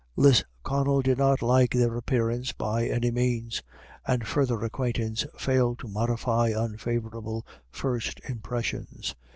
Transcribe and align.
Lisconnel 0.15 1.03
did 1.03 1.19
not 1.19 1.43
like 1.43 1.69
their 1.75 1.95
appearance 1.95 2.53
by 2.53 2.87
any 2.87 3.11
means, 3.11 3.61
and 4.07 4.25
further 4.25 4.63
acquaintance 4.65 5.27
failed 5.37 5.77
to 5.77 5.87
modify 5.87 6.47
unfavourable 6.47 7.45
first 7.69 8.19
impressions. 8.27 9.13